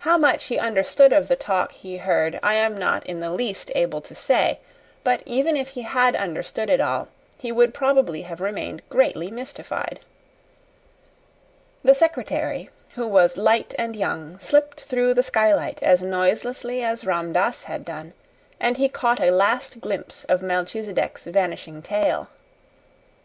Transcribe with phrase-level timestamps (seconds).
[0.00, 3.70] How much he understood of the talk he heard I am not in the least
[3.76, 4.58] able to say;
[5.04, 7.06] but, even if he had understood it all,
[7.38, 10.00] he would probably have remained greatly mystified.
[11.84, 17.32] The secretary, who was light and young, slipped through the skylight as noiselessly as Ram
[17.32, 18.14] Dass had done;
[18.58, 22.26] and he caught a last glimpse of Melchisedec's vanishing tail.